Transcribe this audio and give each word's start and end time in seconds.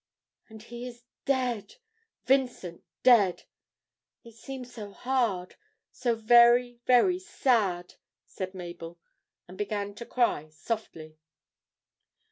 'And 0.49 0.63
he 0.63 0.87
is 0.87 1.03
dead! 1.25 1.75
Vincent 2.25 2.83
dead! 3.03 3.43
It 4.23 4.33
seems 4.33 4.73
so 4.73 4.89
hard, 4.89 5.57
so 5.91 6.15
very, 6.15 6.79
very 6.87 7.19
sad,' 7.19 7.93
said 8.25 8.55
Mabel, 8.55 8.97
and 9.47 9.59
began 9.59 9.93
to 9.93 10.05
cry 10.07 10.49
softly. 10.49 11.19